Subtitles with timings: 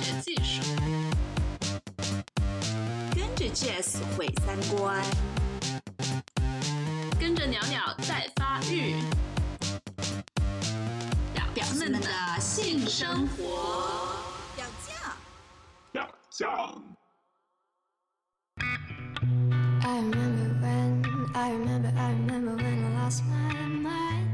[0.00, 0.62] 学技术，
[3.16, 5.02] 跟着 Jess 毁三观，
[7.18, 8.94] 跟着鸟鸟在发育，
[11.34, 12.08] 表表们的
[12.38, 14.14] 性生活，
[14.54, 15.16] 表酱，
[15.90, 16.80] 表酱。
[19.82, 21.02] I remember when,
[21.34, 23.52] I remember, I remember when I lost my
[23.82, 24.28] mind.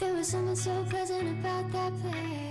[0.00, 2.49] There was something so pleasant about that place.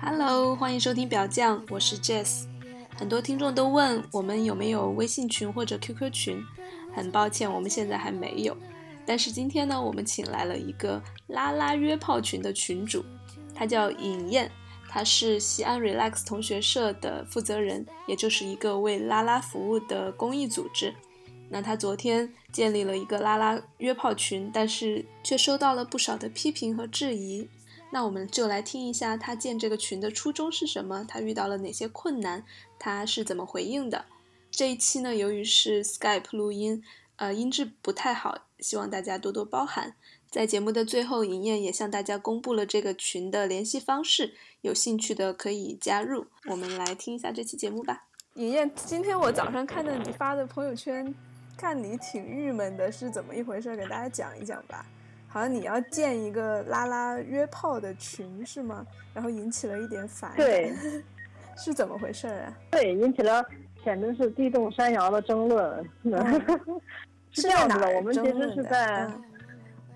[0.00, 2.46] Hello，欢迎收听表酱，我是 Jess。
[2.96, 6.42] 很多听众都问我们有没有微信群或者 QQ 群，
[6.94, 8.56] 很抱歉，我们现在还没有。
[9.04, 13.04] 但是今天呢，我们请来了一个拉拉约炮群的群主，
[13.54, 14.50] 他叫尹燕，
[14.88, 20.94] 他是西安 Relax 同学社的负责人，也就是一个为拉拉服务的公益组织。
[21.50, 27.48] 那他昨天建立了一个拉拉约炮群，但是却收到了不少的批评和质疑。
[27.90, 32.44] 那我们就来听一下他建这个群的初衷是什么，他遇到了哪些困难，
[32.78, 34.04] 他是怎么回应的。
[34.50, 36.82] 这一期呢，由于是 Skype 录音，
[37.16, 39.94] 呃，音质不太好，希望大家多多包涵。
[40.30, 46.26] 在节目的最后，尹燕也向大家公布了这个群的联系方式，有兴趣的可以加入。
[46.50, 48.04] 我们来听一下这期节目吧。
[48.34, 51.14] 尹燕，今天我早上看到你发的朋友圈，
[51.58, 53.74] 看你挺郁闷的，是怎么一回事？
[53.74, 54.86] 给大家讲一讲吧。
[55.26, 58.86] 好像你要建一个拉拉约炮的群是吗？
[59.12, 60.72] 然后引起了一点反感，对，
[61.58, 62.56] 是怎么回事啊？
[62.70, 63.44] 对，引起了
[63.84, 65.84] 简直是地动山摇的争论。
[67.30, 69.06] 是这样子的，我们其实是在，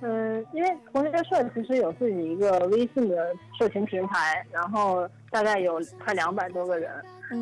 [0.02, 6.92] 嗯，因为同学社其实有自己一个微信的社群平台，然后大概有快两百多个人，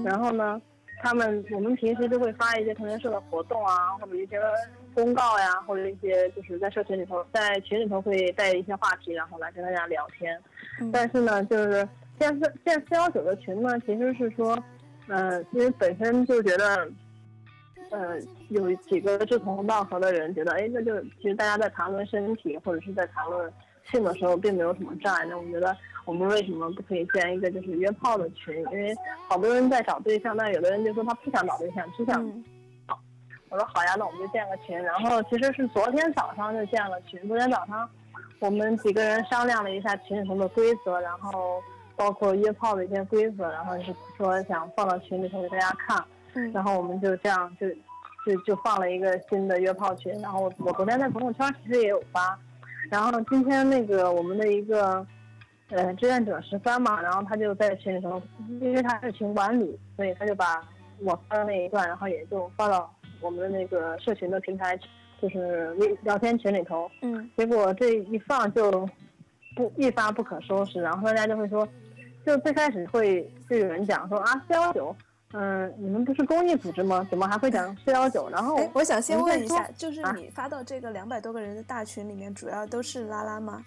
[0.05, 0.62] 然后呢，
[1.02, 4.38] 他们我们平时就会发一些同学社的活动啊，或者一些。
[4.92, 10.36] 公告呀，或者一些就是在社群里头，在群里头会带一些话题，然后来跟大家聊天。
[10.92, 14.58] 但是呢，就是建四建四幺九的群呢，其实是说，
[15.06, 16.90] 嗯，因为本身就觉得，
[17.90, 18.18] 呃，
[18.48, 23.50] 有几个志同道合的人觉得，哎，那就其实大家在谈论身体或者是在谈论
[23.90, 25.24] 性的时候，并没有什么障碍。
[25.27, 28.56] 那我觉得，我们为什么不可以建一个就是约炮的群？
[28.73, 28.95] 因为
[29.28, 32.24] 好多人在找对象，但有的人就说他不想找对象，只想。
[33.48, 34.80] 我说好呀，那我们就建个群。
[34.80, 37.20] 然后其实是昨天早上就建了群。
[37.27, 37.89] 昨天早上，
[38.39, 41.61] 我们几个人商量了一下群里头的规则，然后
[41.96, 46.05] 包括约炮的一些规则，然后是说想放到群里头给大家看。
[46.34, 46.52] 嗯。
[46.52, 47.68] 然后我们就这样就
[48.24, 50.12] 就就放了一个新的约炮群。
[50.20, 52.39] 然后我我昨天在朋友圈其实也有发。
[52.90, 55.06] 然后今天那个我们的一个
[55.70, 58.20] 呃志愿者十三嘛，然后他就在群里头，
[58.61, 60.62] 因为他是群管理，所以他就把
[60.98, 62.92] 我发的那一段，然后也就发到。
[63.23, 64.74] 我们的那个社群的平台，
[65.20, 68.89] 就是微聊天群里头，嗯，结果这一放就
[69.55, 71.68] 不一发不可收拾，然后大家就会说，
[72.24, 74.96] 就最开始会就有人讲说啊四幺九，
[75.33, 77.07] 嗯，你们不是公益组织吗？
[77.08, 78.29] 怎么还会讲四幺九？
[78.30, 83.64] 然后我想先问一下，就是你发到这个两百多个人的大群里面，主要都是拉拉吗？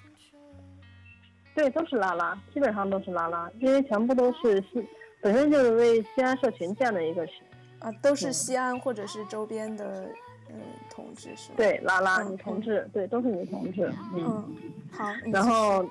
[1.55, 4.85] 对，都是拉拉，基本上都是拉拉，因为全部都是西，
[5.21, 7.35] 本身就是为西安社群建的一个群。
[7.79, 10.09] 啊，都是西安或者是周边的，
[10.49, 10.55] 嗯，
[10.89, 11.55] 同志是吗？
[11.57, 13.89] 对，拉拉女同志，对，都是女同志。
[14.15, 14.55] 嗯，
[14.91, 15.05] 好。
[15.31, 15.85] 然后，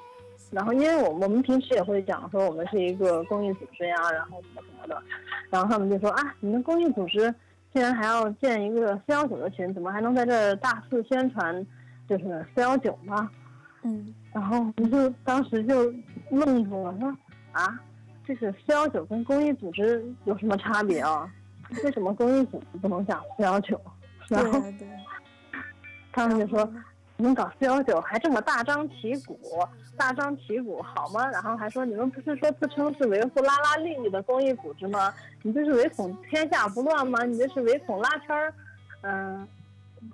[0.52, 5.02] 然后，因为我我们平时也会讲说我们是一个公益组织呀，然后什么什么的，
[5.50, 7.34] 然后他们就说啊，你们公益组织
[7.72, 11.66] 竟然还要建一个四幺九的群，怎么还能在这大肆宣传
[12.08, 13.28] 就是四幺九呢？
[13.82, 15.92] 嗯，然后我们就当时就
[16.30, 17.16] 愣住了，说
[17.52, 17.80] 啊，
[18.26, 21.28] 这是四幺九跟公益组织有什么差别啊？
[21.82, 23.80] 为什么公益组织不能讲四幺九？
[24.28, 24.62] 然后
[26.12, 26.78] 他们就说：“你
[27.22, 29.38] 你们搞四幺九还这么大张旗鼓，
[29.96, 35.14] 大张旗鼓好吗？”然后还说：“你们不是说自称是维护拉拉利益的公益组织吗？
[35.42, 37.22] 你这是唯恐天下不乱吗？
[37.22, 38.52] 你这是唯恐拉圈儿，
[39.02, 39.46] 嗯，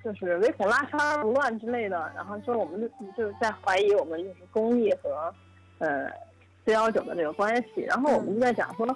[0.05, 5.33] 就是唯恐拉圈儿不乱之类的。”然后说我们就就在怀疑我们就是公益和
[5.79, 6.11] 呃
[6.67, 7.81] 四幺九的这个关系。
[7.89, 8.87] 然后我们就在讲说，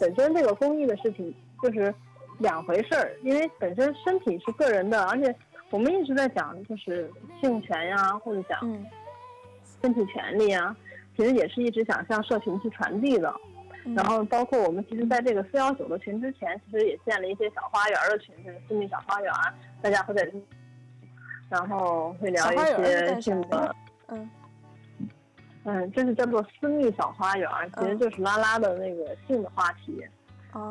[0.00, 1.94] 本身这个公益的事情就是。
[2.40, 5.26] 两回事儿，因为本身身体是个人的，而且
[5.70, 8.58] 我们一直在讲就是性权呀，或者讲
[9.80, 10.76] 身体权利啊，
[11.16, 13.32] 其实也是一直想向社群去传递的。
[13.96, 19.32] 然后包括我们其实在这个四幺九的群之前，其实也建了一些小花园的群，就是私密小花园，
[19.80, 20.30] 大家会在，
[21.48, 23.74] 然后会聊一些性的，
[24.08, 24.30] 嗯，
[25.64, 30.04] 嗯，这是叫做私密小花园，其实就是拉拉的那个性的话题。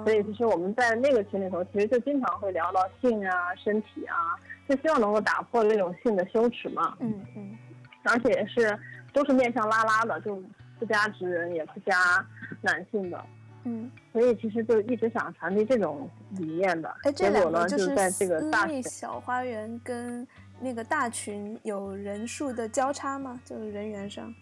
[0.04, 4.36] 所以其实我们在那个群里头，其实就经常会聊到性啊、身体啊，
[4.70, 6.96] 就希望能够打破这种性的羞耻嘛。
[7.00, 7.58] 嗯嗯。
[8.04, 8.78] 而且是
[9.12, 10.42] 都是面向拉拉的，就
[10.78, 12.26] 不加直人，也不加
[12.62, 13.26] 男性的。
[13.64, 13.92] 嗯。
[14.14, 16.96] 所以其实就一直想传递这种理念的。
[17.04, 20.26] 哎，结果呢，就是在这个大小花园跟
[20.60, 23.42] 那个大群有人数的交叉吗？
[23.44, 24.34] 就是人员上？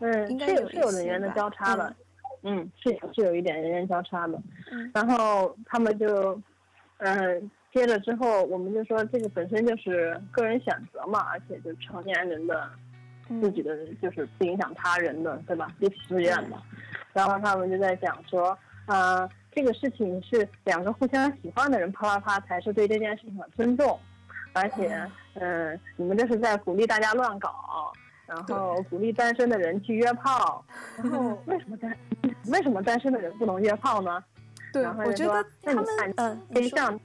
[0.00, 1.94] 嗯，应该有是有人员的交叉的。
[2.42, 4.40] 嗯，是是有一点人员交叉的，
[4.70, 6.40] 嗯然后他们就，
[6.98, 12.68] 嗯，接着之后我们就说这个本身就是个人选择嘛，而且就成年人的，
[13.40, 15.70] 自己的就是不影响他人的，对吧？
[15.80, 16.56] 自己自愿的。
[17.12, 18.56] 然后他们就在讲说，
[18.86, 23.98] 呃，这个事情是两个互相喜欢的人啪啪啪才是对这件事情的尊重，
[24.52, 25.00] 而且，
[25.34, 27.92] 嗯，你们这是在鼓励大家乱搞。
[28.26, 30.62] 然后鼓励单身的人去约炮，
[30.98, 31.96] 然后为什么单
[32.48, 34.22] 为什么单身的人不能约炮呢？
[34.70, 37.00] 对，我觉得那你看嗯，对象，嗯，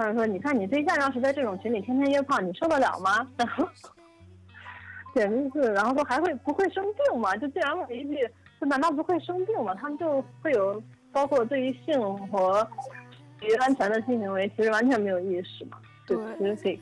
[0.00, 3.28] 他就说你看你对象要是在这种群里天天约炮，你受得了吗？
[3.36, 3.68] 然后
[5.14, 7.36] 简直是，然后说还会不会生病吗？
[7.36, 8.28] 就竟然问一句，
[8.60, 9.74] 就难道不会生病吗？
[9.74, 10.82] 他们就会有
[11.12, 12.66] 包括对于性和
[13.42, 15.76] 于安全的性行为，其实完全没有意识嘛，
[16.06, 16.80] 对，其实 fix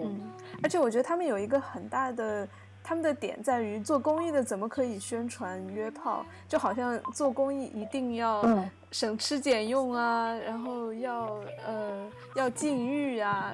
[0.00, 0.20] 嗯。
[0.62, 2.46] 而且我觉得他们有一个很大的，
[2.82, 8.42] 他们的点在于做公益的怎么可以宣传约炮，就好像做公益一定要
[8.90, 11.89] 省吃俭用啊，然后要呃
[12.40, 13.52] 要禁欲啊，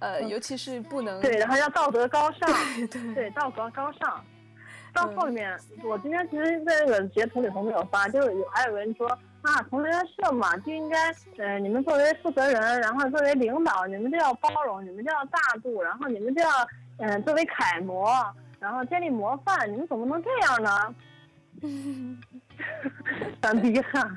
[0.00, 2.48] 呃尤其是不能对，然后要道德高尚，
[2.90, 4.22] 对对道德高尚。
[4.92, 9.08] 到后面，我今天其实在那个截图里头没有发，就是有还有人说
[9.42, 16.48] 啊，同学社嘛就应该，呃，你们作为负责人，然后作为领导，你们就要包容，你们就要大度，然后你们就要，
[16.98, 18.08] 嗯，作为楷模，
[18.60, 20.94] 然后建立模范，你们怎么能这样呢？
[23.42, 24.08] 很厉害。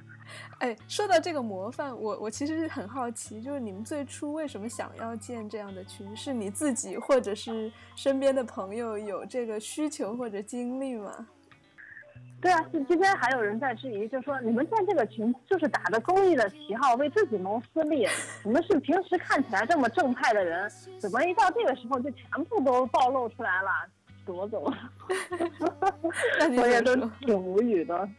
[0.59, 6.15] 哎，说到这个模范，我我其实很好奇，就是你们最初为什么想要建这样的群？
[6.15, 11.27] 是你自己或者是身边的朋友有这个需求或者经历吗？
[12.39, 18.07] 对啊，今天还有人在质疑，就说你们建这个群就是打着公益的旗号为自己谋私利。
[18.43, 20.69] 你们是平时看起来这么正派的人，
[20.99, 23.69] 怎么一到这个时候就全部都暴露出来了，
[24.25, 24.77] 夺走了？
[26.61, 28.09] 我也都挺无语的。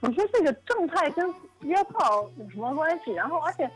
[0.00, 3.12] 我说这个正派跟约炮有什么关系？
[3.12, 3.70] 然后，而且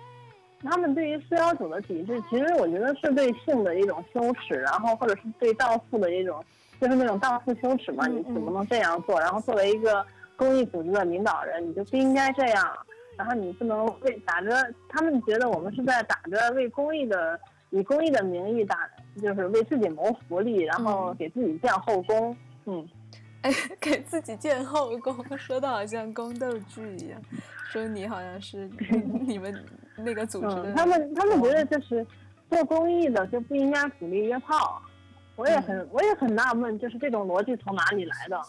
[0.63, 6.43] 他们对于四幺九的抵制，其实我觉得是对性的一种羞耻，然后或者是对荡妇的一种，
[6.81, 8.07] 就是那种荡妇羞耻嘛？
[8.07, 9.21] 你怎么能这样做？
[9.21, 10.05] 然后作为一个
[10.35, 12.73] 公益组织的领导人，你就不应该这样。
[13.17, 14.51] 然后你不能为打着
[14.89, 17.39] 他们觉得我们是在打着为公益的
[17.71, 18.89] 以公益的名义打，
[19.23, 22.35] 就是为自己谋福利，然后给自己建后宫。
[22.65, 22.89] 嗯。
[23.45, 27.21] 哎， 给自己建后宫，说的好像宫斗剧一样。
[27.71, 28.71] 说你好像是
[29.27, 29.65] 你们
[29.97, 30.73] 那个组织的。
[30.73, 32.07] 他们他们觉得就是
[32.49, 34.81] 做公益的就不应该鼓励约炮。
[35.37, 38.41] 我也很我也很纳闷，就是这种逻辑从哪里来的？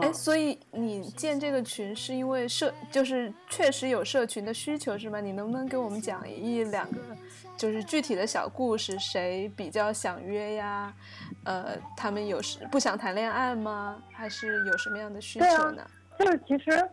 [0.00, 5.20] 哎，所以你建这个群是因为社，就是确实有社群的需求是吗？
[5.20, 6.98] 你能不能给我们讲一两个？
[7.62, 10.92] 就是具体的小故事，谁比较想约呀？
[11.44, 14.02] 呃，他们有时不想谈恋爱吗？
[14.12, 15.86] 还是有什么样的需求呢？
[16.18, 16.90] 就是其实，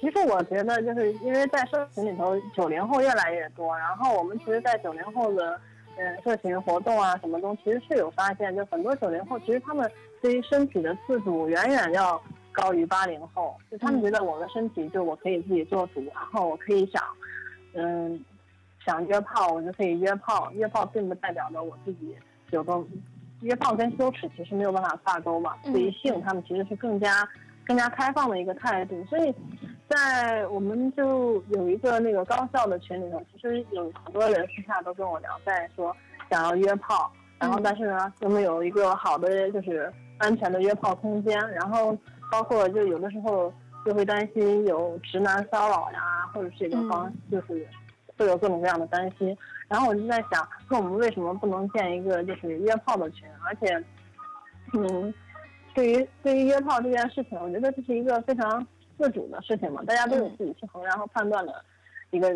[0.00, 5.60] 其实我觉得，就是因为在社群里头，九零后越来越多，然后我们其实，在九零后的
[5.96, 9.88] 嗯社群活动啊什么中，其实是有发现，就很多九零后其实他们
[10.20, 17.00] 对于身体的自主远远要高于八零后，就他们觉得我的身体就我可以自己做主，然后我可以想，
[17.74, 18.24] 嗯。
[18.84, 20.50] 想约炮，我就可以约炮。
[20.52, 22.16] 约炮并不代表着我自己
[22.50, 22.82] 有个
[23.42, 25.54] 约炮跟羞耻其实没有办法挂钩嘛。
[25.64, 27.28] 对于性，他们其实是更加
[27.66, 29.04] 更加开放的一个态度。
[29.04, 29.34] 所以，
[29.88, 35.94] 在我们就有一个那个高校的群里头，其实有很多人私下都跟我聊，在说
[36.30, 41.38] 想要约炮，然后但是呢，又没有一个好的就是安全的约炮空间。
[41.52, 41.96] 然后
[42.30, 43.52] 包括就有的时候
[43.84, 47.68] 就会担心有直男骚扰呀，或者是一个方就是。
[48.20, 49.34] 会有各种各样的担心，
[49.66, 53.26] 然后我就在想，那我们为什么不能建一个就是约炮的群？
[53.46, 53.82] 而且，
[54.74, 55.14] 嗯，
[55.72, 58.66] 对于对于约炮这件事情，我觉得这是一个非常
[58.98, 61.64] 自主的事情嘛，大家都有自己去衡量和判断的
[62.10, 62.30] 一个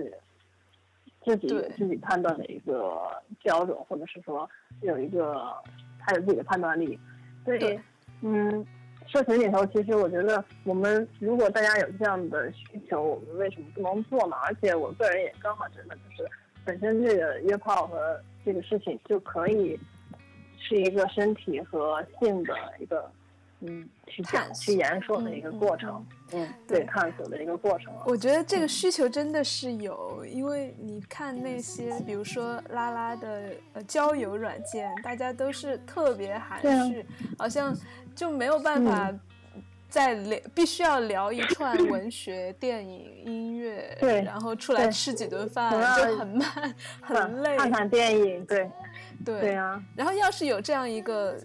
[1.22, 2.98] 自己自己判断的一个
[3.42, 4.48] 标准，或者是说
[4.80, 5.52] 有一个
[5.98, 6.98] 他有自己的判断力。
[7.44, 7.78] 对，
[8.22, 8.66] 嗯。
[9.14, 14.34] 社群里头，其实我觉得，我们如果大家有这样的需求，我们为什么不能做呢？
[14.44, 16.28] 而且我个人也刚好觉得，就是
[16.64, 19.78] 本身这个约炮和这个事情就可以
[20.58, 23.08] 是一个身体和性的一个
[23.66, 27.92] 嗯去讲去言说的一个过程，嗯，对，探索的一个过程。
[28.06, 37.04] 我觉得这个需求真的是有，因为你看那些，比如说拉拉的呃交友软件，大家都是特别含蓄，
[37.38, 37.76] 好像
[38.14, 39.12] 就没有办法。
[39.86, 47.56] 在聊，必须要聊一串 文学、电影、音乐，对，然后出来吃几顿饭就很慢，很累。
[47.56, 48.68] 看看电影，对，
[49.24, 49.80] 对，对啊。
[49.94, 51.38] 然后要是有这样一个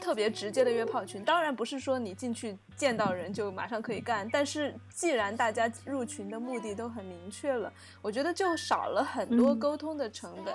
[0.00, 10.54] 特别直接的约炮群，当然不是说你进去见到人就马上可以干，但是既然大家入群的目的都很明确了，我觉得就少了很多沟通的成本。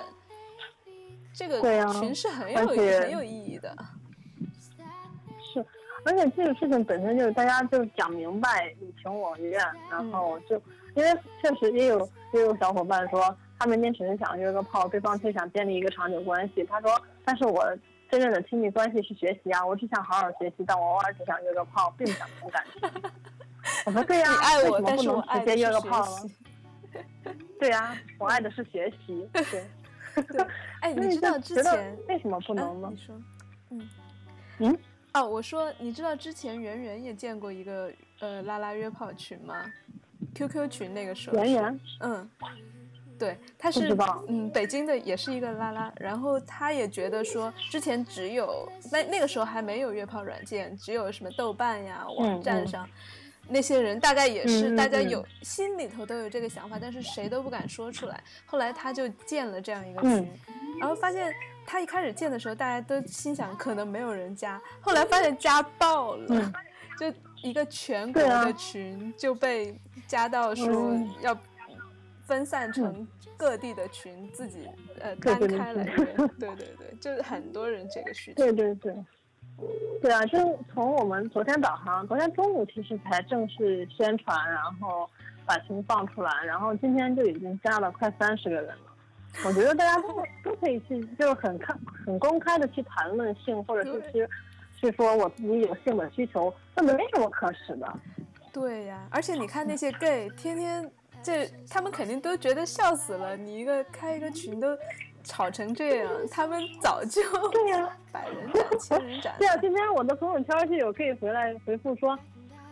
[1.34, 1.60] 这个
[1.92, 3.74] 群是很有很有意义的。
[5.52, 5.64] 是
[6.04, 10.60] 而且这个事情本身就是大家就讲明白，你情我愿，然后就
[10.94, 16.64] 因为确实也有也有小伙伴说，他明天只是想约个炮，对方却想建立一个长久关系。
[16.64, 17.64] 他说，但是我
[18.12, 23.02] 真正的亲密关系是学习啊，我只想好好学习，但我偶尔只想约个炮，并不想谈感情。
[23.86, 26.30] 我说对 呀，为什么不能直接约个炮呢？
[27.58, 29.26] 对呀，我爱的是学习。
[29.32, 30.46] 对，
[30.82, 32.90] 哎， 你知道之前为什么不能吗？
[32.92, 33.16] 你说，
[33.70, 33.88] 嗯，
[34.58, 34.78] 嗯。
[35.14, 37.90] 哦，我说，你知道之前圆圆也见过一个
[38.20, 39.64] 呃拉拉约炮群吗
[40.34, 41.36] ？QQ 群那个时候。
[41.36, 41.80] 圆圆。
[42.00, 42.30] 嗯，
[43.22, 45.92] 对，他是嗯北京的，也是一个拉拉。
[45.96, 52.88] 然后他也觉得说，之前只有那那个时候还没有约炮软件，只有什么豆瓣呀网站上，
[53.48, 58.20] 那些人大概也是大家有心里头都有这个想法，但是谁都不敢说出来。
[58.44, 60.28] 后来他就建了这样一个群，
[60.80, 61.32] 然后发现。
[61.64, 66.52] 他一开始建的时候，大家都心想可能没有人加，后来发现加爆了，
[66.98, 67.06] 就
[67.40, 69.72] 一个全国的群就被
[70.08, 71.32] 加到说要
[72.32, 74.66] 分散成各地的群，自己
[75.00, 75.84] 呃单开来
[76.40, 78.42] 对对对，就是很多人这个需求。
[78.42, 78.96] 对对对，
[80.00, 80.38] 对啊，就
[80.72, 85.06] 从我们昨天早上，昨天中午其实才正式宣传，然后
[85.44, 88.96] 把群放出来，然后今天就已经加了快三十个人了。
[89.44, 90.08] 我觉得大家都
[90.42, 94.26] 都可以去，就是很看、很公开的去谈论性，或者是去
[94.80, 97.92] 去说我自己有性的需求，这没什么可耻的。
[98.54, 100.90] 对呀，而且你看那些 gay，天天
[101.22, 103.36] 这他们肯定都觉得笑死了。
[103.36, 104.76] 你一个开一个群都
[105.22, 109.34] 吵成这样，他们早就对呀，百人斩、千人斩。
[109.38, 112.18] 对啊，今天我的朋友圈就有 gay 回来回复说：“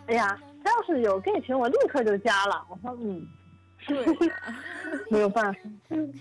[0.09, 3.27] 哎呀，他要是有 gay 群，我立刻就加了。”我说：“嗯。”
[3.89, 4.05] 对，
[5.09, 5.59] 没有办法。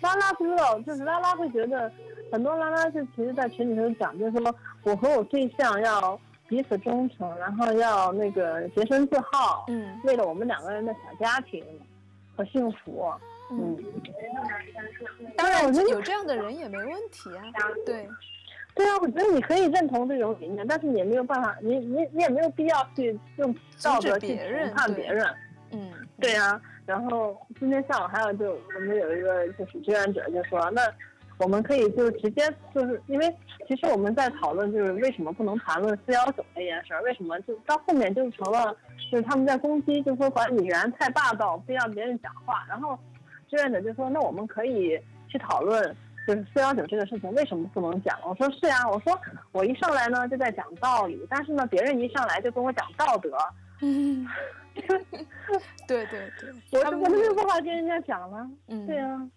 [0.01, 1.91] 拉拉不知道，就是拉拉会觉得，
[2.31, 6.17] 很多拉拉是其实，在群里头讲，就是说我和我对象要
[6.47, 11.61] 彼此忠诚，然后要那个洁身自好，嗯，为了我们两个人的小家庭
[12.39, 13.11] 和幸福，
[13.51, 13.77] 嗯。
[15.35, 17.43] 当然，我觉得有这样的人也没问题啊。
[17.85, 18.07] 对，
[18.73, 23.53] 对啊，我觉得你可以认同这种理念，但是你也没有办法，你你你也没有必要去用
[23.83, 25.27] 道德去评判别人。
[25.71, 25.91] 嗯，
[26.21, 26.61] 对啊。
[26.85, 30.81] 然后今天下午还有就我们有一个就是志愿者就说，那
[31.39, 32.43] 我们可以就直接
[32.75, 33.35] 就是因为
[33.67, 38.75] 其实我们在讨论就是为什么不能谈论四幺九这件事儿，为什么就到后面就成了
[39.09, 42.65] 就是他们在攻击，就说管理员太霸道，不让别人讲话。
[42.67, 42.97] 然后
[43.49, 45.95] 志愿者就说，那我们可以去讨论
[46.27, 48.19] 就是四幺九这个事情为什么不能讲？
[48.25, 49.19] 我说是呀，我说
[49.51, 53.31] 我一上来呢就在讲道理，但是呢别人一上来就跟我讲道德。
[53.81, 54.27] 嗯。
[55.87, 56.31] 对对
[56.71, 58.49] 对，我我没有办法跟人家讲了。
[58.67, 59.29] 嗯，对啊。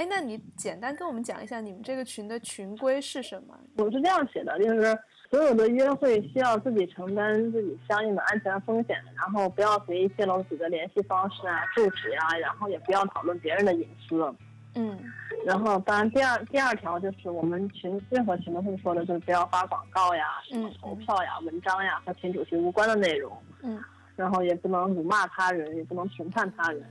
[0.00, 3.54] 哎，那你简单跟我们讲一下你们这个群的群规是什么？
[3.76, 14.34] 我是这样写的，就是所有的约会需要自己承担自己相应的安全风险，然后不要随意泄露自己的联系方式啊、住址啊，然后也不要讨论别人的隐私。
[14.74, 14.98] 嗯。
[15.44, 23.36] 然后，当然，第二第二条就是我们群任何群都会说的，就是不要发广告呀、什么投票呀、文章呀和群主题无关的内容。
[23.62, 23.78] 嗯。
[24.16, 26.82] 然后也不能辱骂他人，也不能评判他人。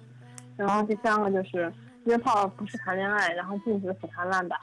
[0.55, 1.73] 然后第三个就是
[2.09, 4.59] 约炮不是谈恋爱，然后禁止腐谈烂打。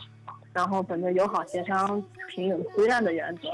[0.53, 3.49] 然后本着友好协商、平等自愿的原则，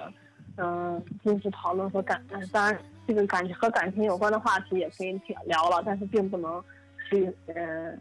[0.56, 6.64] 嗯，禁止讨论和感，当然这个感和感情有关的话题也可以聊了，但是并不能
[7.10, 8.00] 去嗯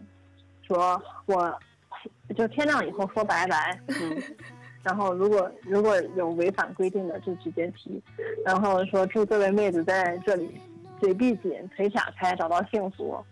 [0.65, 1.60] 说我
[2.38, 3.77] 就天亮以后说拜拜。
[3.89, 4.21] 嗯，
[4.83, 8.01] 然后如果如果有违反规定的就直接提。
[8.45, 10.62] 然后说祝各位妹子在这里。
[11.01, 13.25] 嘴闭紧，腿打开，找到幸福。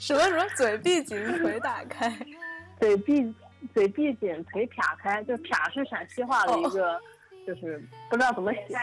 [0.00, 0.44] 什么什么？
[0.56, 2.10] 嘴闭紧，腿打开。
[2.80, 3.34] 嘴闭
[3.74, 6.98] 嘴闭紧，腿撇开，就撇是陕西话的一个，
[7.46, 7.78] 就是
[8.08, 8.76] 不知道怎么写。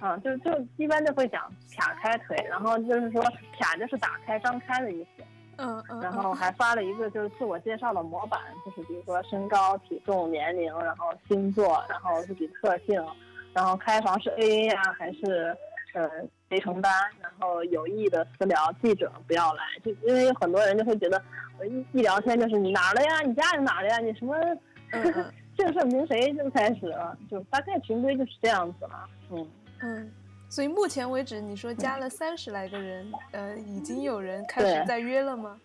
[0.00, 5.24] 嗯，就就一般就会讲撇开腿，然后就是说撇就是打开、张开的意思。
[5.56, 6.00] 嗯嗯。
[6.00, 13.04] 然后还发了一个就是自我介绍的模板，就是比如说身高、体重、年龄，然后星座，然后自己特性。
[13.52, 15.54] 然后开房是 A A 啊，还是
[15.92, 16.08] 呃
[16.48, 16.92] 谁承担？
[17.20, 21.22] 然后有意的私聊，记者不要来，就因为有很多人就会觉得，
[21.64, 24.36] 一一聊天就是你哪儿的呀，你家是哪儿的呀，你什么
[25.56, 29.48] 姓甚名谁就开始了，就大概群规就是这样子了，嗯
[29.80, 30.12] 嗯。
[30.48, 35.58] 所以目前为止，你说加了三十来个人，呃，已经有人开始在约了吗？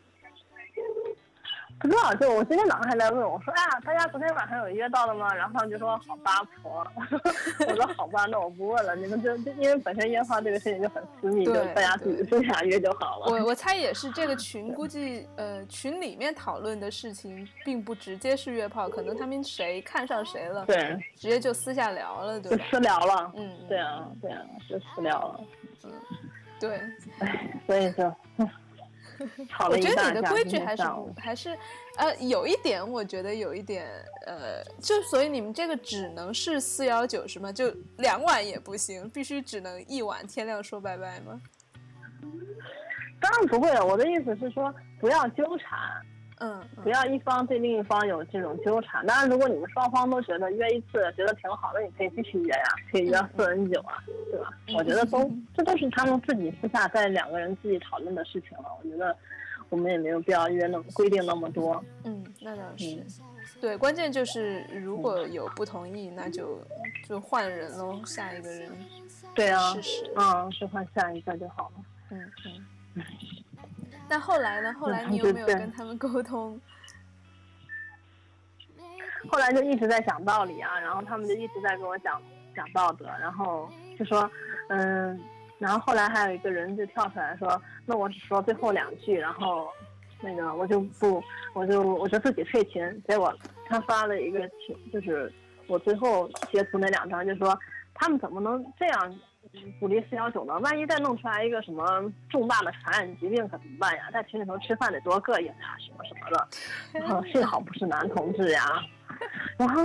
[1.79, 5.33] 不知道，就我今天早上还在问我说，哎呀，大家昨天晚上有约到的吗？
[5.33, 7.19] 然后他们就说好八婆， 我说
[7.67, 8.95] 我说好吧，那我不问了。
[8.95, 13.27] 你们就因为本身烟花这个事情就很私密，就大家自己私下约就好了。
[13.27, 22.57] 我我猜也是，这个群估计呃群里面讨论的事情并不直接是约炮，可能他们谁看上谁了，对，直接就私下聊了，对吧？
[22.57, 25.39] 就私聊了，嗯，对啊，对啊，就私聊了，
[25.83, 25.91] 嗯，
[26.59, 26.81] 对，
[27.19, 28.11] 哎，所以就。
[29.69, 30.83] 我觉得你的规矩还是
[31.17, 31.57] 还是，
[31.97, 33.87] 呃，有一点，我觉得有一点，
[34.25, 37.51] 呃，就所以你们这个只能是四幺九是吗？
[37.51, 41.41] 就两晚也不行，必须只能一晚，天亮说拜拜吗？
[43.19, 45.79] 当然不会了，我的意思是说不要纠缠。
[46.39, 49.05] 嗯，不要一方对另一方有这种纠缠。
[49.05, 54.49] 当然，如果你们双方都觉得约一次觉得挺好，那你可以继续约呀，可以约四人九啊，对吧？
[54.77, 58.65] 我觉得都这都是他们自己私下在两个人自己讨论的事情了。
[58.79, 59.15] 我觉得
[59.69, 61.83] 我们也没有必要约那么规定那么多。
[62.03, 63.03] 嗯，那倒是。
[63.59, 66.61] 对，关键就是如果有不同意，那就
[67.07, 68.69] 就换人喽，下一个人。
[69.33, 70.13] 对啊，试试。
[70.15, 71.83] 嗯，就换下一个就好了。
[72.11, 73.03] 嗯嗯。
[74.09, 74.73] 那后来呢？
[74.73, 76.59] 后来你有没有跟他们沟通？
[79.29, 82.21] 后来就一直在讲道理啊，然后他们就一直在跟我讲
[82.55, 84.29] 讲道德，然后就说，
[84.69, 85.19] 嗯，
[85.59, 89.67] 然后后来还有一个人就跳出来说，那我只说最后两句，然后
[90.21, 91.21] 那个我就不，
[91.53, 93.03] 我就我就自己退群。
[93.09, 93.33] 结果
[93.67, 95.31] 他发了一个群，就是
[95.67, 97.57] 我最后截图那两张，就说
[97.93, 99.19] 他们怎么能这样？
[99.79, 100.57] 鼓励四幺九呢？
[100.59, 101.83] 万一再弄出来一个什么
[102.29, 104.09] 重大的传染疾病可怎么办呀？
[104.11, 106.47] 在群里头吃饭得多膈应呀，什么什么的。
[106.99, 108.81] 然后幸好不是男同志呀。
[109.57, 109.83] 然后，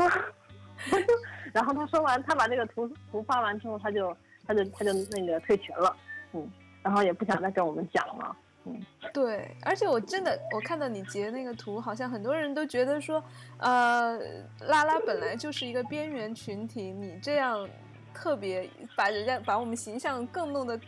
[1.53, 5.97] 然后他说完，他把这个图图发完之后，他就他就他就那个退群了。
[6.33, 6.51] 嗯，
[6.83, 8.37] 然后也不想再跟我们讲了。
[8.65, 8.81] 嗯，
[9.13, 13.23] 对，而且我真的我看到你截那个图，好像很多人都觉得说，
[13.59, 14.19] 呃，
[14.61, 17.69] 拉拉本来就是一个边缘群体，你这样。
[18.15, 20.79] 特别把人家把我们形象更弄得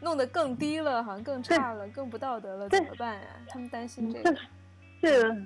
[0.00, 3.26] 弄得更低了，好像更差了，更不道德了，怎么办呀？
[3.48, 4.36] 他们担心这个。
[5.02, 5.36] 这个，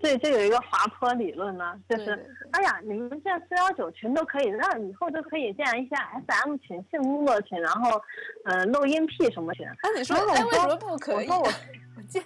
[0.00, 2.10] 这这有一个滑坡理论呢，就是
[2.52, 8.00] 哎呀，你们这四幺九群都可以，那以后都可以建一下 SM 群、性工作群，然后
[8.44, 9.66] 嗯，录音 P 什么群。
[9.66, 11.28] 哎，你说哎，为什么不可以？
[11.28, 12.24] 我说我建，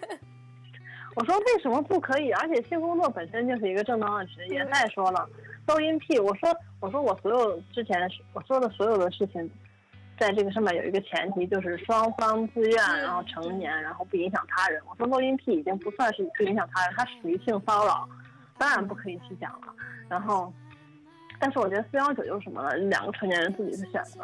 [1.17, 2.31] 我说为什么不可以？
[2.33, 4.65] 而且性工作本身就是一个正当的职业。
[4.73, 5.29] 再说了。
[5.66, 6.18] 收音屁！
[6.18, 7.98] 我说，我说我所有之前
[8.33, 9.50] 我说的所有的事情，
[10.18, 14.81] 在这个上面有一个前提，就是双方自愿，然后成年，然后不影响他人。
[14.88, 18.07] 我说录音屁已经不算是不影响他人，它属于性骚扰，
[18.59, 19.74] 当然不可以去讲了。
[20.09, 20.53] 然后，
[21.40, 22.74] 但是我觉得四幺九就是什么呢？
[22.77, 24.22] 两个成年人自己的选择。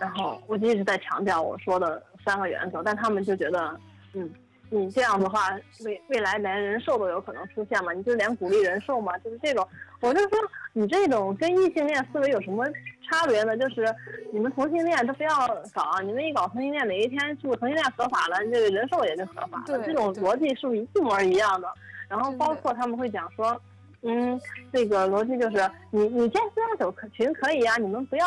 [0.00, 3.78] 然后我就一直在强调我说的三个原则，但他们就觉得，
[4.14, 4.28] 嗯。
[4.68, 5.50] 你这样的话，
[5.84, 7.92] 未未来连人兽都有可能出现嘛？
[7.92, 9.16] 你就连鼓励人兽嘛？
[9.18, 9.66] 就是这种，
[10.00, 10.38] 我就说
[10.72, 12.66] 你这种跟异性恋思维有什么
[13.08, 13.56] 差别呢？
[13.56, 13.86] 就是
[14.32, 15.30] 你们同性恋都不要
[15.72, 19.78] 搞，你们一搞同性恋，哪一天是不是同性恋合法了，这个人兽也就合法了？
[19.84, 21.72] 这种逻辑是不是一模一样的？
[22.08, 23.60] 然后包括他们会讲说，
[24.02, 24.40] 嗯，
[24.72, 28.26] 这个逻辑就是你你建四幺九群可以啊，你们不要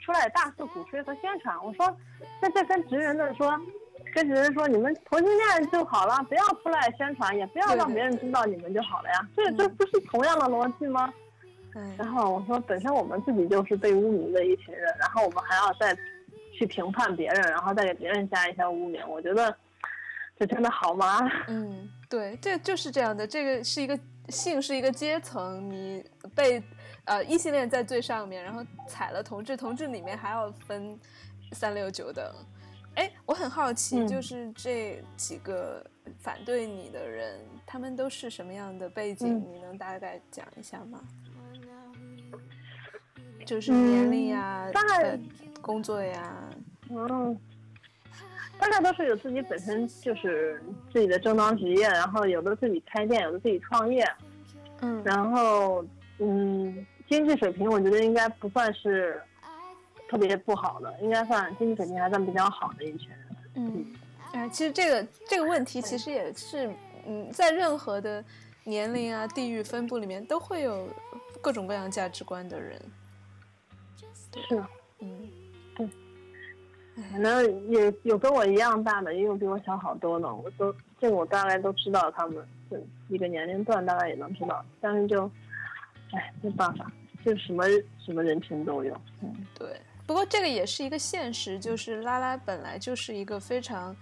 [0.00, 1.54] 出来大肆鼓吹和宣传。
[1.62, 1.94] 我说，
[2.40, 3.54] 那这跟直人的说。
[4.14, 9.28] 跟别人说你们同性恋就好了，不要出来宣传，也不要让别人知道你们就好了呀。
[9.36, 11.12] 这这不是同样的逻辑吗？
[11.98, 15.92] 然后我说，本身我们自己就是被污名的一群人，然后我们还要再
[16.56, 19.52] 去评判别人，然后再给别人加一些污名，我觉得
[20.38, 21.28] 这真的好吗？
[21.48, 23.26] 嗯，对，这就是这样的。
[23.26, 23.98] 这个是一个
[24.28, 26.62] 性是一个阶层，你被
[27.06, 30.96] 呃异性恋在最上面，然后踩了同志，同志里面还要分
[31.50, 32.24] 三六九等。
[32.94, 35.84] 哎，我很好奇，就是这几个
[36.20, 39.44] 反对你的人，他们都是什么样的背景？
[39.52, 41.00] 你能大概讲一下吗？
[43.44, 45.18] 就是年龄呀，大概
[45.60, 46.48] 工作呀，
[46.88, 47.38] 嗯，
[48.58, 54.08] 大概都是有自己本身就是自己的正当职业，然后有的自己开店，有的自己创业，
[54.80, 55.84] 嗯，然后
[56.20, 59.20] 嗯，经济水平我觉得应该不算是。
[60.08, 63.18] 特别不好的，应该算经济水平还算比较好的一群人。
[63.56, 63.86] 嗯，
[64.32, 66.72] 哎，其实这个这个问题其实也是，
[67.06, 68.24] 嗯，在任何的
[68.64, 70.88] 年龄啊、地域分布里面，都会有
[71.40, 72.80] 各种各样价值观的人。
[74.48, 74.64] 是，
[75.00, 75.28] 嗯，
[75.76, 75.88] 对。
[77.10, 80.32] 反正也有跟我一样大的，也有比我小好多的。
[80.32, 85.28] 我都这个我大概都知道，他们这一个年龄段大概也能知道，但是就，
[86.12, 86.90] 哎，没办法，
[87.24, 87.64] 就什么
[88.04, 88.96] 什么人群都有。
[89.22, 89.68] 嗯，对。
[90.06, 93.94] 不过这个也是一个现实，就是拉拉本来就是一个非常，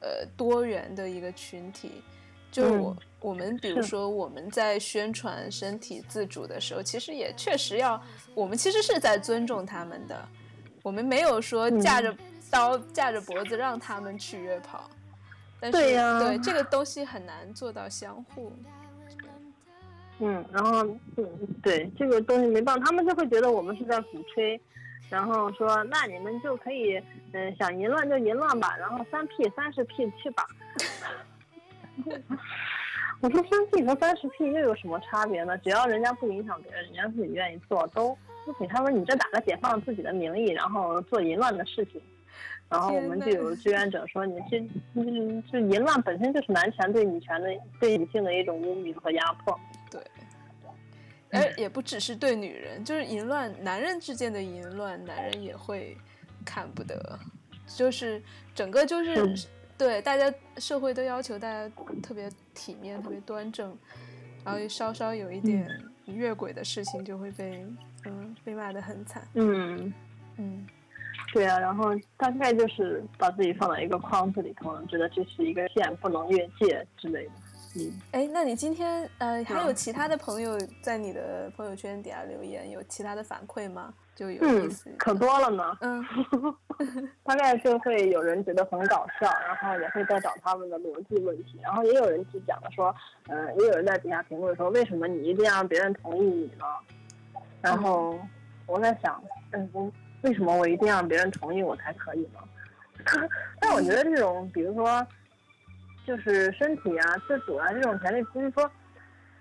[0.00, 2.02] 呃，多元的一个群体。
[2.50, 8.00] 就我我们比如说我们在宣传身体自主的时候，其实也确实要，
[8.34, 10.28] 我们其实是在尊重他们的。
[10.82, 12.14] 我们没有说架着
[12.50, 14.90] 刀架着脖子让他们去约跑，
[15.58, 18.52] 但是对对 这个东西很难做到相互。
[20.18, 20.84] 嗯，然后
[21.16, 21.24] 对
[21.62, 24.60] 对这个东西没办法，他们就会觉得我们是在鼓吹，
[25.12, 26.98] 然后说那你们就可以
[27.32, 30.46] 嗯想淫乱就淫乱吧，然后三 P 三十 P 去吧。
[33.20, 35.56] 我说三 P 和三十 P 又有什么差别呢？
[35.58, 38.16] 只要人家不影响别人，人家自己愿意做都。
[38.44, 42.02] 就给他说，你这打着解放自己的名义，然后做淫乱的事情，
[42.68, 44.58] 然后我们就有志愿者说，你这，
[44.94, 47.48] 嗯，就淫乱本身就是男权对女权的、
[47.78, 49.56] 对女性的一种污名和压迫。
[51.32, 55.96] 对，而也不只是对女人，就是淫乱，男人之间的淫乱，男人也会
[56.44, 57.18] 看不得，
[57.66, 58.22] 就是
[58.54, 61.68] 整个就是对大家社会都要求大家
[62.00, 63.76] 特别体面、特别端正，
[64.44, 65.66] 然后稍稍有一点
[66.06, 67.66] 越轨的事情就会被。
[68.04, 69.24] 嗯，被骂的很惨。
[69.34, 69.94] 嗯
[70.36, 70.66] 嗯，
[71.32, 77.32] 对啊，然后大概就是把自己放在一个框子里头，觉得这是一个线，不能越界之类的。
[77.74, 83.92] 嗯，哎，那你今天呃还有其他的朋友在你的朋友圈底下留言，有其他的反馈吗？
[84.14, 85.76] 就有意思，可多了呢。
[85.80, 86.04] 嗯，
[87.24, 92.94] 大概就会有人觉得很搞笑，然后也会在找他们的逻辑问题，然后也有人去讲的说，
[93.28, 96.64] 呃，也有人在底下评论说，为什么你一定要让别人同意你呢？
[97.62, 98.18] 然后
[98.66, 102.40] 我在想，嗯，为什么我一定让别人同意我才可以呢？
[103.58, 105.04] 但我觉得这种，比如说，
[106.06, 108.70] 就是身体啊、自主啊这种权利，不是说，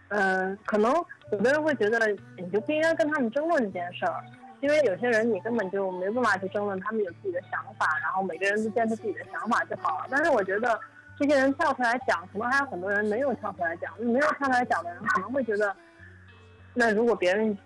[0.09, 0.93] 嗯，可能
[1.31, 1.99] 有的人会觉得
[2.37, 4.23] 你就不应该跟他们争论这件事儿，
[4.61, 10.05] 因为有些人你根本就没办法去争论，他们有自己的想法，然后每个人都坚持自己的想法就好了。
[10.09, 10.79] 但是我觉得
[11.19, 15.75] 这些人跳出来讲，可能还有很多人没有跳出来讲，没有跳出来讲的人可能会觉得，
[16.73, 17.57] 那如果别人。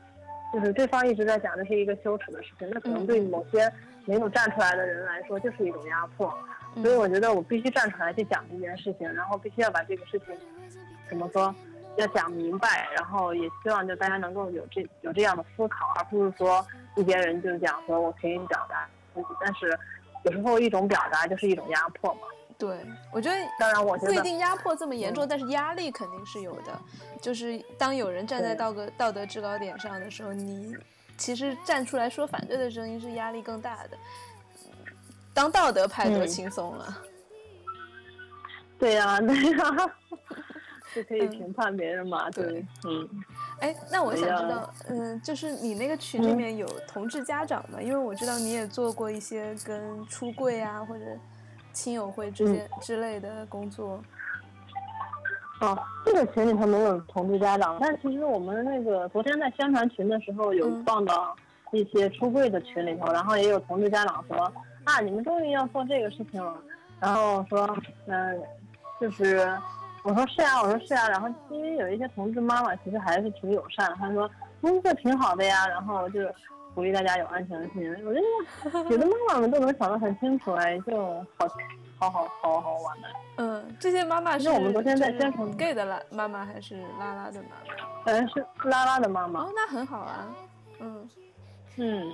[0.54, 3.70] 就是对方一直在讲这是一个羞耻的事情，那可能对某些
[4.06, 6.34] 没有站出来的人来说就是一种压迫，
[6.82, 10.36] 所以我觉得我必须站出来去讲这件事情，然后必须要把这个事情
[11.10, 11.54] 怎么说
[11.98, 19.78] 要讲明白，然后也希望就大家能够有这有这样的思考，而不是说一些人就讲说我可以表达自己，但是
[20.24, 22.22] 有时候一种表达就是一种压迫嘛。
[22.58, 22.78] 对，
[23.12, 26.80] 我觉得当然我不一定压迫这么严重，但是压力肯定是有的。
[27.22, 30.74] 就是当有人站在道德道德制高点上的时候，你
[31.18, 33.98] 其实站出来说反对的声音是压力更大的。
[35.36, 36.98] 当道德派多轻松了。
[38.80, 39.92] 对呀，对呀，
[40.96, 42.28] 就可以评判别人嘛。
[42.32, 43.08] 对，嗯。
[43.60, 47.80] 哎，那我想知道，嗯，就是你那个群里面有同志家长吗？
[47.80, 51.06] 因为我知道你也做过一些跟出柜啊或者。
[51.74, 54.02] 亲友会之间之类的工作，
[55.60, 61.36] 哦，这个群里头没有同志家长，但其实我们那个昨天在宣传群的时候有放到
[61.74, 64.50] 一些出柜的群里头，然后也有同志家长说
[64.86, 66.56] 啊，你们终于要做这个事情了，
[67.00, 68.42] 然后我说嗯，
[69.02, 69.46] 就是
[70.04, 74.30] 我说是啊，我说是啊，然后因为有一些同志妈妈其实还是挺友善，她说
[74.62, 76.22] 嗯这挺好的呀，然后就。
[76.74, 80.98] 鼓励大家有安全的心，我觉得 有的妈妈们都能想得很清楚，哎，就
[81.38, 81.48] 好，
[81.98, 83.08] 好好好好玩的。
[83.38, 88.12] 嗯，这些妈妈是我们昨天在宣传 gay 的拉妈妈还是拉拉的妈妈？
[88.12, 89.44] 嗯，是拉拉的妈妈。
[89.44, 90.28] 哦，那很好啊。
[90.82, 91.10] 嗯
[91.78, 92.12] 嗯，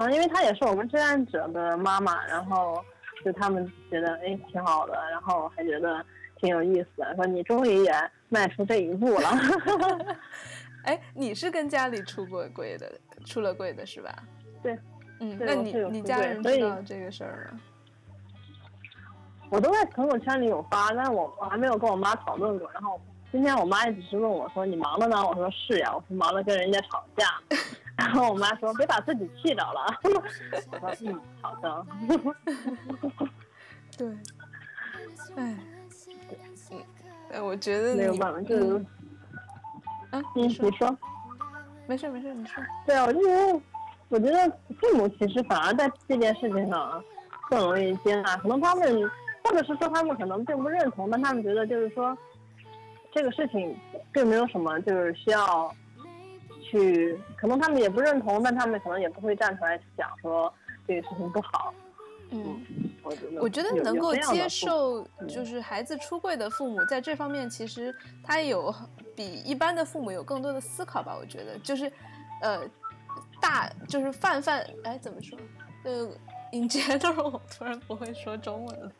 [0.00, 2.82] 啊，因为她也是我们志愿者的妈妈，然后
[3.22, 6.02] 就他们觉得哎挺好的，然后还觉得
[6.38, 7.92] 挺有意思的，说你终于也
[8.30, 9.30] 迈出这一步了。
[10.84, 12.90] 哎，你是跟家里出过柜的？
[13.26, 14.10] 出了柜的是吧？
[14.62, 14.78] 对，
[15.18, 17.60] 嗯，那你你家人知道这个事儿吗？
[19.50, 22.70] 我都在朋友圈里有发，但是我我还没有跟我妈讨论过。
[22.72, 22.98] 然后
[23.30, 27.26] 今天我妈也只是问我说：“你忙了呢？”我说：“是呀，我是忙着跟人家吵架。”
[28.00, 29.84] 然后我妈说：“别把自己气着了。”
[30.72, 31.86] 我说：“嗯，好的。”
[33.98, 34.08] 对，
[35.36, 35.54] 哎，
[36.70, 36.82] 嗯，
[37.30, 38.86] 哎，我觉得没有办法，就是，
[40.12, 40.98] 嗯，你说。
[41.86, 42.62] 没事没事，你说。
[42.86, 43.60] 对啊，我就觉得，
[44.08, 44.48] 我觉得
[44.80, 47.04] 父母其实反而在这件事情上
[47.50, 48.34] 更容易接纳。
[48.38, 49.10] 可能他们，
[49.44, 52.16] 或者是说他们可能并不认同，但他们觉得就是说，
[53.12, 53.76] 这个事情
[54.10, 55.70] 并没有什么就是需要
[56.70, 60.52] 去，可能他们也不认同，但他们可能也不会站出来讲说
[60.86, 61.74] 这个事情不好。
[62.32, 62.64] 嗯，
[63.02, 68.72] 我觉得我觉得能够接受，嗯就是孩子出柜的父母，在这方面其实他有
[69.16, 71.16] 比一般的父母有更多的思考吧。
[71.18, 71.90] 我觉得就是，
[72.40, 72.62] 呃，
[73.40, 75.36] 大就是泛泛，哎，怎么说？
[75.82, 76.08] 呃
[76.52, 78.92] ，in general，我突然不会说中文了。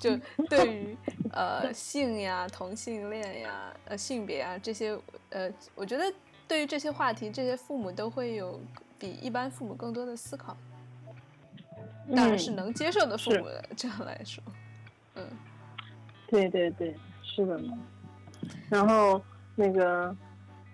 [0.00, 0.16] 就
[0.48, 0.96] 对于
[1.32, 4.98] 呃性呀、同性恋呀、呃性别啊这些，
[5.28, 6.12] 呃，我觉得
[6.50, 8.60] 对于这些话题，这些父母都会有
[8.98, 10.56] 比一般父母更多的思考。
[12.16, 14.42] 当然是能接受的父母的，这样来说，
[15.14, 15.24] 嗯，
[16.26, 17.72] 对对对，是的呢。
[18.68, 19.22] 然后
[19.54, 20.12] 那个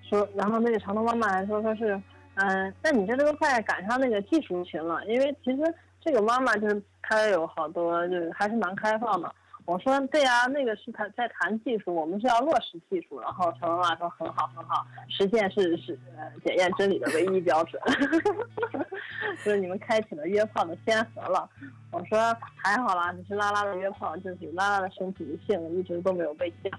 [0.00, 2.00] 说，然后那个长头妈妈还说说是，
[2.36, 9.30] 嗯，那你这都快赶上那个技术群了，因为其实这个妈妈就是她有好多就是还是蛮开放的。
[9.66, 13.20] 我说对啊、那个是谈在谈技术，我们是要落实技术。
[13.20, 17.82] 然后陈妈妈说很好很好，实践是是呃检验真理的唯一标准。
[19.44, 21.48] 就是你们开启了约炮的先河了。
[21.90, 22.18] 我说
[22.56, 26.72] 还好啦，只是拉拉的约炮，就是拉拉的身体性一直都没有被讲。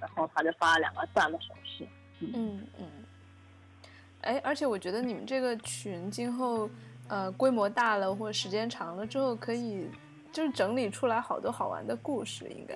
[0.00, 1.86] 然后他就发了两个赞的手势。
[2.20, 2.86] 嗯嗯。
[4.22, 6.68] 哎，而且我觉得你们这个群今后
[7.08, 9.88] 呃规模大了或者时间长了之后，可以
[10.32, 12.74] 就是整理出来好多好玩的故事，应该。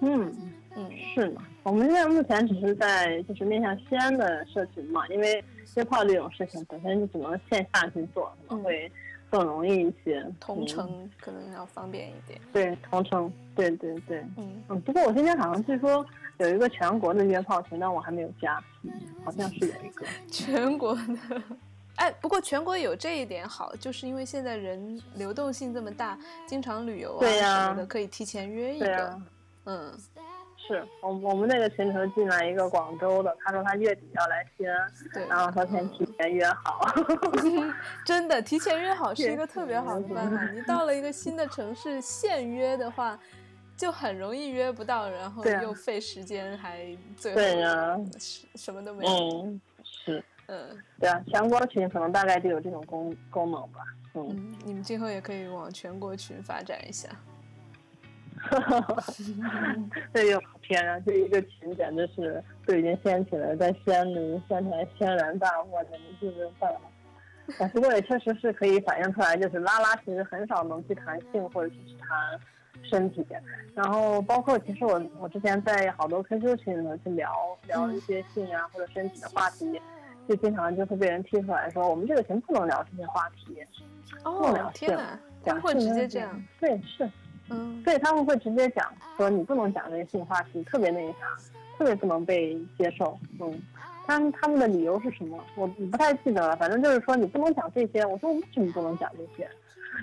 [0.00, 0.34] 嗯
[0.74, 5.44] 嗯是呢，我们现在目前只是在就是面向西安的社群嘛，因为
[5.76, 8.90] 约炮这种事情本身就只能线下去做，可能会
[9.30, 10.24] 更容易一些。
[10.40, 12.40] 同嗯城可能要方便一点。
[12.52, 14.20] 对同城，对对对。
[14.36, 16.04] 嗯嗯，不过我今天好像据说
[16.38, 18.92] 有一个全国的约炮群，但我还没有加，嗯
[19.24, 20.06] 好像是有一个。
[20.30, 21.42] 全国的。
[21.98, 28.86] 哎，不过全国有这一点好，就是因为现在人流动性这么大，经常旅游啊什么的，可以提前约一个。
[28.86, 29.22] 对啊，
[29.64, 29.92] 嗯，
[30.56, 36.86] 是我我们那个群里头进来一个广州的，他说他月底要来西安，对，然后他先提前约好。
[38.06, 40.50] 真的提前约好是一个特别好的办法。
[40.52, 43.18] 你到了一个新的城市，现约的话，
[43.76, 47.40] 就很容易约不到，然后又费时间，还最后
[48.18, 49.58] 什什么都没有。
[50.98, 53.80] 对啊，全国群可能大概就有这种功功能吧。
[54.14, 57.08] 嗯，嗯，你们今后也可以往全国群发展一下。
[58.40, 59.02] 哈哈，
[60.12, 60.98] 哎呦天啊！
[61.04, 67.64] 这一个群简直是都已经掀起来，在西安的掀起来轩然大波，简直就是办法。
[67.64, 72.38] 啊不过也确实是可以反映出来，就是拉拉其实很少能去谈性或者去谈
[72.82, 73.26] 身体，
[73.74, 77.32] 然后包括其实我我之前在好多 QQ 群里面去聊
[77.66, 79.80] 聊一些性啊或者身体的话题，
[80.28, 83.56] 就经常就会被人踢出来说我们这个群不能聊这些话题，
[84.22, 86.44] 不能哦聊，性天哪，他们会讲直接这样。。
[86.60, 87.10] 对，是。
[87.50, 91.26] 嗯对他们会直接讲说你不能讲这些性话题，特别那个啥，
[91.78, 93.18] 特别不能被接受。
[93.40, 93.58] 嗯，
[94.06, 95.42] 他们他们的理由是什么？
[95.54, 98.04] 我不太记得了，反正就是说你不能讲这些。
[98.04, 99.48] 我说我为什么不能讲这些？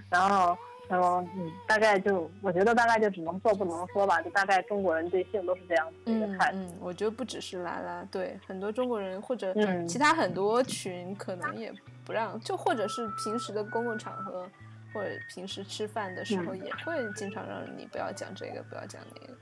[0.10, 0.58] 然后
[0.88, 6.58] 他说嗯，大概就我觉得大概就只能做不能说吧，就大概中国人对性都是这样子的一个态度。
[6.80, 11.74] 我觉得不只是拉拉，对很多中国人或者嗯其他很多群可能也
[12.06, 14.48] 不让，就或者是平时的公共场合，
[14.94, 19.34] 或者平时吃饭的时候嗯也会经常让你不要讲这个，不要讲那个。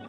[0.00, 0.06] 嗯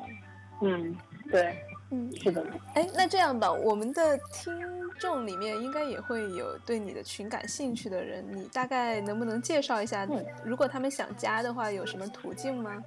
[0.64, 0.96] 嗯，
[1.32, 1.58] 对，
[1.92, 2.42] 嗯，是的。
[2.74, 4.54] 哎，那这样吧，我们的听
[4.98, 10.06] 众里面应该也会有对你的群感兴趣的人，你大概能不能介绍一下？
[10.06, 12.82] 嗯如果他们想加的话，有什么途径吗？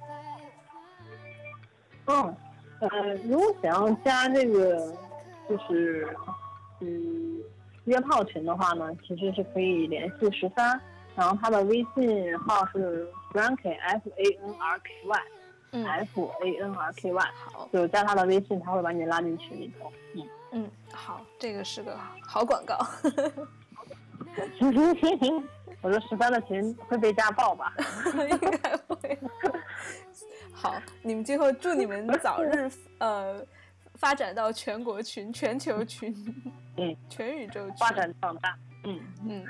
[2.07, 2.35] 嗯，
[2.79, 4.91] 呃，如果想要加这个，
[5.47, 6.07] 就是
[6.79, 7.39] 嗯
[7.83, 10.81] 约炮群的话呢，其实是可以联系十三，
[11.15, 15.19] 然后他的微信号是 Franky F A N R K Y
[15.75, 19.91] 嗯，F A N R K Y，好，就加他的微信，他会把你拉进群里头。
[20.13, 22.77] 嗯，嗯，好，这个是个好广告。
[25.81, 27.73] 我说十三的群会被家暴吧？
[28.17, 29.19] 应该会。
[30.53, 33.45] 好，你们今后祝你们早日 呃
[33.95, 36.13] 发展到全国群、全球群、
[36.77, 37.77] 嗯，全宇宙群。
[37.77, 38.57] 发展壮大。
[38.85, 39.45] 嗯，嗯，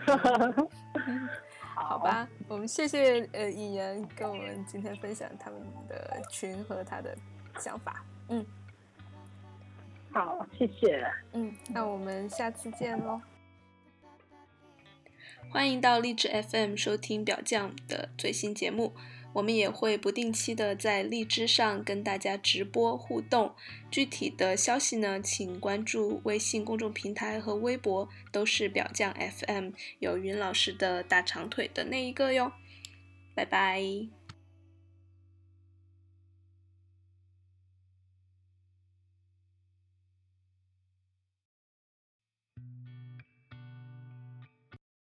[1.75, 7.15] 好吧，我们谢谢呃尹岩跟我们今天分享他们的群和他的
[7.59, 8.03] 想法。
[8.29, 8.45] 嗯
[10.11, 11.05] 好，谢谢。
[11.33, 13.19] 嗯，那我们下次见喽。
[15.51, 18.95] 欢迎到荔枝 FM 收听表酱的最新节目，
[19.35, 23.53] 我们也会不定期的在荔枝上跟大家直播互动。
[23.91, 32.53] 具体的消息呢，请关注微信公众平台和微博，都是表酱 FM，有云老师的大长腿的那一个哟。
[33.33, 34.24] 拜拜。